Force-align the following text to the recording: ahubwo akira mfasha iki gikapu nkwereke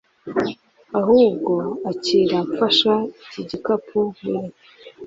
ahubwo 0.99 1.53
akira 1.91 2.37
mfasha 2.51 2.93
iki 3.27 3.41
gikapu 3.49 3.97
nkwereke 4.15 4.61